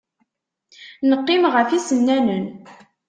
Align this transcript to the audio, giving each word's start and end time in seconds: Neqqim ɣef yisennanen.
Neqqim 1.09 1.43
ɣef 1.53 1.69
yisennanen. 1.71 2.45